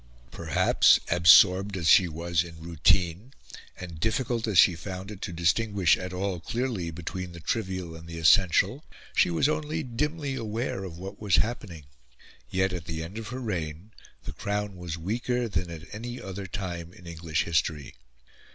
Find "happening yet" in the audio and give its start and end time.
11.35-12.73